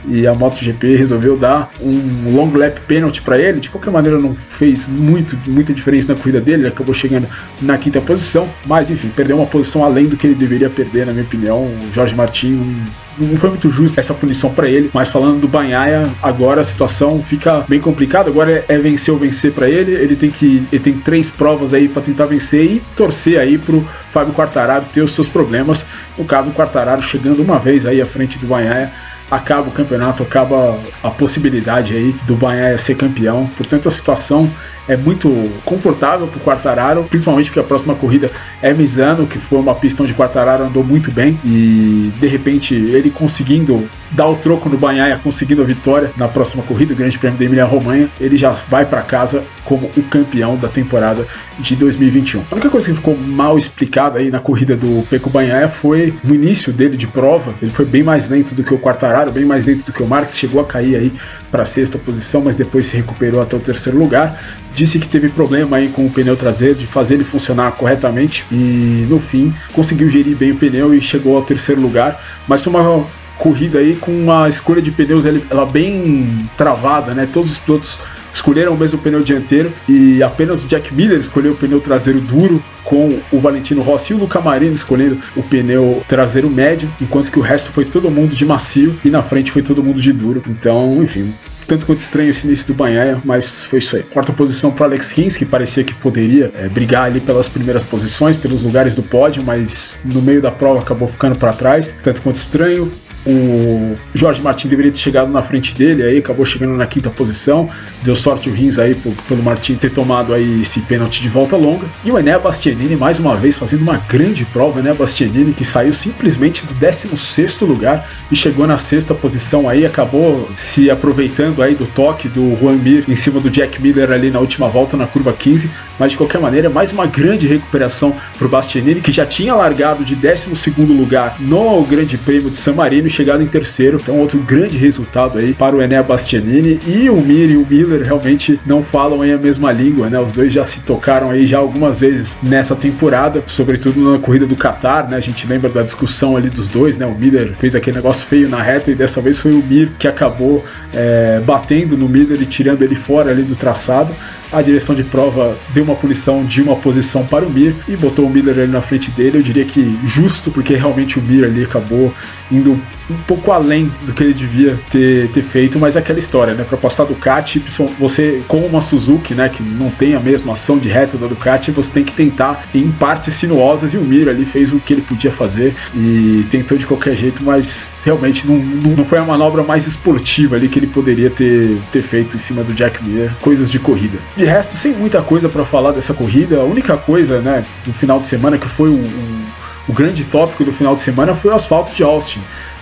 e 0.06 0.26
a 0.26 0.35
MotoGP 0.35 0.97
resolveu 0.97 1.37
dar 1.37 1.70
um 1.81 2.35
long 2.35 2.50
lap 2.56 2.81
penalty 2.87 3.20
para 3.23 3.38
ele. 3.38 3.61
De 3.61 3.70
qualquer 3.70 3.91
maneira, 3.91 4.19
não 4.19 4.35
fez 4.35 4.87
muito, 4.87 5.37
muita 5.47 5.73
diferença 5.73 6.12
na 6.12 6.19
corrida 6.19 6.41
dele, 6.41 6.62
ele 6.62 6.69
acabou 6.69 6.94
chegando 6.94 7.26
na 7.61 7.76
quinta 7.76 8.00
posição, 8.00 8.49
mas 8.67 8.91
enfim, 8.91 9.09
perdeu 9.09 9.37
uma 9.37 9.47
posição 9.47 9.85
além 9.85 10.06
do 10.06 10.17
que 10.17 10.26
ele 10.26 10.35
deveria 10.35 10.71
perder, 10.71 11.06
na 11.06 11.12
minha 11.12 11.25
opinião. 11.25 11.64
O 11.64 11.93
Jorge 11.93 12.14
Martin 12.14 12.85
não 13.19 13.37
foi 13.37 13.50
muito 13.50 13.70
justo 13.70 13.99
essa 13.99 14.15
punição 14.15 14.53
para 14.53 14.69
ele, 14.69 14.91
mas 14.93 15.11
falando 15.11 15.41
do 15.41 15.49
Banhaia, 15.49 16.09
agora 16.23 16.61
a 16.61 16.65
situação 16.65 17.23
fica 17.23 17.65
bem 17.69 17.81
complicada. 17.81 18.31
Agora 18.31 18.50
é, 18.50 18.65
é 18.69 18.79
vencer 18.79 19.12
ou 19.12 19.19
vencer 19.19 19.53
para 19.53 19.69
ele. 19.69 19.93
Ele 19.93 20.17
tem 20.17 20.31
que 20.31 20.62
ele 20.73 20.82
tem 20.82 20.94
três 20.94 21.31
provas 21.31 21.75
aí 21.75 21.88
para 21.88 22.03
tentar 22.03 22.26
vencer 22.26 22.65
e 22.65 22.82
torcer 22.97 23.38
aí 23.38 23.59
pro 23.59 23.87
Fábio 24.12 24.32
Quartararo 24.32 24.87
ter 24.93 25.03
os 25.03 25.12
seus 25.12 25.29
problemas. 25.29 25.85
No 26.17 26.25
caso, 26.25 26.50
o 26.50 26.53
Quartararo 26.53 27.03
chegando 27.03 27.43
uma 27.43 27.59
vez 27.59 27.87
aí 27.87 28.00
à 28.00 28.06
frente 28.06 28.38
do 28.38 28.47
Banhaia 28.47 28.91
acaba 29.31 29.69
o 29.69 29.73
campeonato, 29.73 30.23
acaba 30.23 30.79
a 31.03 31.11
possibilidade 31.11 31.94
aí 31.94 32.14
do 32.26 32.35
Banhaia 32.35 32.79
ser 32.79 32.94
campeão. 32.94 33.49
Portanto, 33.56 33.88
a 33.88 33.91
situação 33.91 34.50
é 34.88 34.96
muito 34.96 35.29
confortável 35.64 36.26
para 36.26 36.38
o 36.38 36.40
Quartararo, 36.40 37.05
principalmente 37.05 37.46
porque 37.46 37.61
a 37.61 37.64
próxima 37.64 37.94
corrida 37.94 38.31
é 38.62 38.73
Misano, 38.73 39.26
que 39.26 39.38
foi 39.38 39.58
uma 39.58 39.75
pista 39.75 40.02
onde 40.02 40.12
o 40.12 40.17
Quartararo 40.17 40.64
andou 40.64 40.82
muito 40.82 41.12
bem 41.12 41.38
e 41.44 42.11
de 42.19 42.26
repente 42.26 42.75
ele 42.75 43.11
conseguindo 43.11 43.88
dar 44.11 44.26
o 44.26 44.37
troco 44.37 44.69
no 44.69 44.79
Banhaia, 44.79 45.20
conseguindo 45.23 45.61
a 45.61 45.64
vitória 45.64 46.11
na 46.17 46.26
próxima 46.26 46.62
corrida, 46.62 46.94
o 46.94 46.96
Grande 46.96 47.19
Prêmio 47.19 47.38
da 47.38 47.44
Emília 47.44 47.64
Romanha, 47.64 48.08
ele 48.19 48.37
já 48.37 48.50
vai 48.50 48.87
para 48.87 49.02
casa 49.02 49.44
como 49.64 49.90
o 49.96 50.02
campeão 50.05 50.56
da 50.56 50.69
temporada 50.69 51.26
de 51.58 51.76
2021. 51.76 52.43
A 52.50 52.55
única 52.55 52.70
coisa 52.70 52.88
que 52.88 52.94
ficou 52.94 53.17
mal 53.17 53.58
explicada 53.58 54.19
aí 54.19 54.31
na 54.31 54.40
corrida 54.40 54.75
do 54.75 55.06
Peco 55.08 55.29
Banhaia 55.29 55.69
foi 55.69 56.14
no 56.25 56.35
início 56.35 56.73
dele 56.73 56.96
de 56.96 57.06
prova, 57.06 57.55
ele 57.61 57.70
foi 57.70 57.85
bem 57.85 58.02
mais 58.02 58.31
lento 58.31 58.55
do 58.55 58.64
que 58.64 58.73
o 58.73 58.79
Quartararo, 58.79 59.31
bem 59.31 59.44
mais 59.44 59.67
lento 59.67 59.85
do 59.85 59.93
que 59.93 60.02
o 60.02 60.06
Marques, 60.06 60.38
chegou 60.38 60.61
a 60.61 60.64
cair 60.64 60.96
aí 60.96 61.12
para 61.50 61.64
sexta 61.64 61.99
posição, 61.99 62.40
mas 62.40 62.56
depois 62.56 62.87
se 62.87 62.96
recuperou 62.96 63.43
até 63.43 63.56
o 63.56 63.61
terceiro 63.61 63.99
lugar. 63.99 64.38
Disse 64.79 65.01
que 65.01 65.09
teve 65.09 65.29
problema 65.29 65.79
aí 65.79 65.89
com 65.89 66.07
o 66.07 66.09
pneu 66.09 66.37
traseiro, 66.37 66.77
de 66.77 66.87
fazer 66.87 67.15
ele 67.15 67.25
funcionar 67.25 67.73
corretamente 67.73 68.45
e 68.49 69.05
no 69.11 69.19
fim 69.19 69.53
conseguiu 69.73 70.09
gerir 70.09 70.37
bem 70.37 70.53
o 70.53 70.55
pneu 70.55 70.95
e 70.95 71.01
chegou 71.01 71.35
ao 71.35 71.43
terceiro 71.43 71.81
lugar. 71.81 72.23
Mas 72.47 72.63
foi 72.63 72.73
uma 72.73 73.05
corrida 73.37 73.81
aí 73.81 73.97
com 73.97 74.13
uma 74.13 74.49
escolha 74.49 74.81
de 74.81 74.93
pneus 74.93 75.25
ela 75.27 75.67
bem 75.67 76.49
travada, 76.57 77.13
né? 77.13 77.29
Todos 77.33 77.51
os 77.51 77.59
pilotos 77.59 77.99
escolheram 78.33 78.73
o 78.73 78.79
mesmo 78.79 79.01
pneu 79.01 79.21
dianteiro 79.21 79.73
e 79.89 80.23
apenas 80.23 80.63
o 80.63 80.69
Jack 80.69 80.95
Miller 80.95 81.19
escolheu 81.19 81.55
o 81.55 81.57
pneu 81.57 81.81
traseiro 81.81 82.21
duro, 82.21 82.63
com 82.85 83.19
o 83.33 83.41
Valentino 83.41 83.83
Rossi 83.83 84.13
e 84.13 84.17
o 84.17 84.19
Luca 84.21 84.41
Marini 84.41 84.75
escolhendo 84.75 85.19
o 85.35 85.43
pneu 85.43 86.05
traseiro 86.07 86.49
médio, 86.49 86.89
enquanto 87.01 87.33
que 87.33 87.39
o 87.41 87.43
resto 87.43 87.73
foi 87.73 87.85
todo 87.85 88.09
mundo 88.13 88.37
de 88.37 88.47
macio 88.47 88.97
e 89.05 89.11
na 89.11 89.25
frente 89.25 89.51
foi 89.51 89.63
todo 89.63 89.83
mundo 89.83 90.01
de 90.01 90.13
duro. 90.13 90.41
Então, 90.47 91.03
enfim, 91.03 91.35
tanto 91.69 91.85
quanto 91.85 91.99
estranho 91.99 92.31
esse 92.31 92.47
início 92.47 92.67
do 92.67 92.75
Banhaia, 92.75 93.20
mas 93.25 93.61
foi 93.61 93.79
isso 93.79 93.94
aí. 93.94 94.03
Quarta 94.03 94.32
posição 94.32 94.70
para 94.70 94.87
Alex 94.87 95.11
Rins, 95.11 95.37
que 95.37 95.44
parecia 95.44 95.85
que 95.85 95.94
poderia 95.94 96.50
é, 96.56 96.67
brigar 96.69 97.05
ali 97.05 97.20
pelas 97.20 97.47
primeiras 97.47 97.85
posições, 97.85 98.37
pelos 98.37 98.62
lugares 98.62 98.94
do 98.94 99.03
pódio, 99.03 99.43
mas 99.44 100.00
no 100.05 100.23
meio 100.23 100.41
da 100.41 100.50
prova 100.50 100.81
acabou 100.81 101.06
ficando 101.06 101.38
para 101.38 101.53
trás. 101.53 101.94
Tanto 102.03 102.23
quanto 102.23 102.37
estranho, 102.37 102.91
o 103.29 103.95
Jorge 104.15 104.41
Martin 104.41 104.69
deveria 104.69 104.91
ter 104.91 104.99
chegado 104.99 105.31
na 105.31 105.43
frente 105.43 105.75
dele, 105.75 106.03
aí 106.03 106.19
acabou 106.19 106.47
chegando 106.47 106.75
na 106.75 106.87
quinta 106.87 107.11
posição. 107.11 107.69
Deu 108.03 108.17
sorte 108.17 108.49
o 108.49 108.53
Rins 108.53 108.79
aí 108.79 108.95
pelo 109.29 109.43
Martin 109.43 109.75
ter 109.75 109.91
tomado 109.91 110.33
aí 110.33 110.63
esse 110.63 110.81
pênalti 110.81 111.21
de 111.21 111.29
volta 111.29 111.55
longa. 111.55 111.87
E 112.05 112.11
o 112.11 112.19
Enea 112.19 112.39
Bastianini 112.39 112.97
mais 112.97 113.19
uma 113.19 113.37
vez 113.37 113.59
fazendo 113.59 113.83
uma 113.83 113.99
grande 113.99 114.47
prova, 114.47 114.81
né? 114.81 114.95
Bastianini 114.95 115.53
que 115.53 115.65
saiu 115.65 115.93
simplesmente 115.93 116.65
do 116.65 116.73
16 116.73 117.61
lugar 117.61 118.09
e 118.33 118.37
chegou 118.37 118.67
na 118.67 118.79
sexta 118.79 119.15
posição 119.15 119.69
aí, 119.69 119.85
acabou 119.85 120.49
se 120.57 120.91
aproveitando 120.91 121.63
aí 121.63 121.75
do 121.75 121.87
toque 121.87 122.29
do 122.29 122.57
Juan 122.59 122.77
Mir 122.77 123.05
em 123.09 123.17
cima 123.17 123.41
do 123.41 123.51
Jack 123.51 123.83
Miller 123.83 124.11
ali 124.11 124.31
na 124.31 124.39
última 124.39 124.69
volta 124.69 124.97
na 124.97 125.07
curva 125.07 125.35
15, 125.35 125.71
mas 125.99 126.13
de 126.13 126.17
qualquer 126.17 126.41
maneira, 126.41 126.71
mais 126.71 126.93
uma 126.93 127.07
grande 127.07 127.47
recuperação 127.47 128.15
para 128.39 128.47
o 128.47 128.51
Bastianini 128.51 129.03
que 129.03 129.13
já 129.13 129.27
tinha 129.27 129.55
largado 129.55 130.03
de 130.03 130.15
12 130.15 130.49
lugar 130.79 131.37
no 131.41 131.83
Grande 131.83 132.17
Prêmio 132.17 132.49
de 132.49 132.57
San 132.57 132.73
Marino 132.73 133.07
chegado 133.19 133.43
em 133.43 133.47
terceiro. 133.47 133.99
Então, 134.00 134.19
outro 134.19 134.38
grande 134.38 134.79
resultado 134.79 135.38
aí 135.38 135.53
para 135.53 135.75
o 135.75 135.82
Enea 135.82 136.03
Bastianini. 136.03 136.79
E 136.87 137.11
o 137.11 137.17
Mir 137.17 137.50
e 137.50 137.56
o 137.56 137.67
Miller 137.69 138.03
realmente 138.03 138.61
não 138.65 138.82
falam 138.82 139.23
aí 139.23 139.32
a 139.32 139.38
mesma 139.38 139.73
língua, 139.73 140.09
né? 140.09 140.20
Os 140.20 140.32
dois 140.32 140.53
já 140.53 140.62
se 140.62 140.81
tocaram 140.81 141.31
aí 141.31 141.44
já 141.44 141.59
algumas 141.59 142.00
vezes 142.00 142.38
nessa 142.43 142.76
temporada, 142.76 143.43
sobretudo 143.47 144.12
na 144.12 144.19
corrida 144.19 144.47
do 144.47 144.56
Qatar, 144.56 145.11
né? 145.11 145.17
A 145.17 145.20
gente 145.20 145.47
lembra 145.47 145.69
da 145.69 145.82
discussão 145.82 146.37
ali 146.37 146.49
dos 146.49 146.69
dois, 146.69 146.97
né? 146.97 147.06
O 147.06 147.15
Miller 147.15 147.53
fez 147.59 147.75
aquele 147.75 147.97
negócio 147.97 148.25
feio 148.25 148.49
na 148.49 148.62
reta 148.62 148.91
e 148.91 148.94
dessa 148.94 149.21
vez 149.21 149.38
foi 149.38 149.53
o 149.53 149.62
Mir 149.62 149.91
que 149.99 150.06
acabou 150.06 150.64
é, 150.94 151.41
batendo 151.44 151.97
no 151.97 152.09
Miller 152.09 152.41
e 152.41 152.47
tirando 152.47 152.82
ele 152.82 152.94
fora 152.94 153.31
ali 153.31 153.43
do 153.43 153.56
traçado. 153.56 154.14
A 154.53 154.62
direção 154.62 154.95
de 154.95 155.05
prova 155.05 155.56
deu 155.71 155.85
uma 155.85 155.95
punição 155.95 156.45
de 156.45 156.62
uma 156.62 156.76
posição 156.76 157.26
para 157.26 157.45
o 157.45 157.50
Mir 157.50 157.75
e 157.87 157.97
botou 157.97 158.26
o 158.26 158.31
Miller 158.31 158.59
ali 158.59 158.73
na 158.73 158.81
frente 158.81 159.11
dele. 159.11 159.38
Eu 159.38 159.43
diria 159.43 159.64
que 159.64 159.99
justo, 160.05 160.50
porque 160.50 160.75
realmente 160.75 161.19
o 161.19 161.23
Mir 161.23 161.45
ali 161.45 161.64
acabou 161.64 162.14
indo 162.50 162.78
um 163.11 163.17
pouco 163.26 163.52
além 163.52 163.90
do 164.05 164.12
que 164.12 164.23
ele 164.23 164.35
devia 164.35 164.78
ter, 164.90 165.28
ter 165.28 165.43
feito, 165.43 165.78
mas 165.78 165.97
é 165.97 165.99
aquela 165.99 166.19
história, 166.19 166.55
né? 166.55 166.64
Para 166.64 166.76
passar 166.76 167.05
Ducati, 167.05 167.62
você, 167.99 168.43
como 168.47 168.67
uma 168.67 168.83
Suzuki, 168.83 169.35
né, 169.35 169.49
que 169.49 169.62
não 169.62 169.90
tem 169.90 170.14
a 170.14 170.21
mesma 170.21 170.52
ação 170.52 170.78
de 170.78 170.88
reta 170.88 171.17
da 171.17 171.26
Ducati, 171.26 171.71
você 171.71 171.93
tem 171.93 172.05
que 172.05 172.12
tentar 172.12 172.67
em 172.75 172.90
partes 172.90 173.35
sinuosas 173.35 173.95
e 173.95 173.97
o 173.97 174.02
Mir 174.02 174.28
ali 174.28 174.45
fez 174.45 174.73
o 174.73 174.78
que 174.78 174.93
ele 174.93 175.02
podia 175.02 175.31
fazer 175.31 175.75
e 175.95 176.45
tentou 176.50 176.76
de 176.76 176.87
qualquer 176.87 177.17
jeito, 177.17 177.43
mas 177.43 178.02
realmente 178.05 178.47
não, 178.47 178.57
não 178.59 179.05
foi 179.05 179.19
a 179.19 179.25
manobra 179.25 179.62
mais 179.62 179.87
esportiva 179.87 180.57
ali 180.57 180.69
que 180.69 180.78
ele 180.78 180.87
poderia 180.87 181.31
ter, 181.31 181.78
ter 181.90 182.02
feito 182.02 182.37
em 182.37 182.38
cima 182.38 182.62
do 182.62 182.75
Jack 182.75 183.02
Mir, 183.02 183.33
coisas 183.40 183.71
de 183.71 183.78
corrida. 183.78 184.19
De 184.38 184.45
resto, 184.45 184.76
sem 184.76 184.92
muita 184.92 185.21
coisa 185.21 185.49
para 185.49 185.64
falar 185.64 185.90
dessa 185.90 186.14
corrida, 186.14 186.61
a 186.61 186.62
única 186.62 186.97
coisa, 186.97 187.40
né, 187.40 187.66
do 187.85 187.92
final 187.92 188.21
de 188.21 188.28
semana 188.28 188.57
que 188.57 188.68
foi 188.68 188.88
o, 188.88 188.95
o, 188.95 189.40
o 189.88 189.92
grande 189.92 190.25
tópico 190.25 190.62
do 190.62 190.73
final 190.73 190.95
de 190.95 191.00
semana 191.00 191.35
foi 191.35 191.50
o 191.50 191.54
asfalto 191.54 191.92
de 191.92 192.04
Austin 192.04 192.40